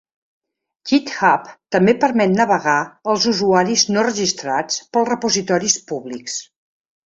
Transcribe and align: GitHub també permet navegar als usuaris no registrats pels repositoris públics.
GitHub 0.91 1.51
també 1.75 1.95
permet 2.05 2.33
navegar 2.39 2.79
als 3.15 3.29
usuaris 3.35 3.87
no 3.93 4.09
registrats 4.11 4.83
pels 4.95 5.15
repositoris 5.15 5.81
públics. 5.93 6.45